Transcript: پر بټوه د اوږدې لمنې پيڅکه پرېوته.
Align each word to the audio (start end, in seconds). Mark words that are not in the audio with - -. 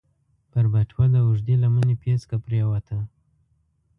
پر 0.51 0.65
بټوه 0.71 1.05
د 1.13 1.15
اوږدې 1.25 1.55
لمنې 1.63 1.95
پيڅکه 2.01 2.37
پرېوته. 2.45 2.97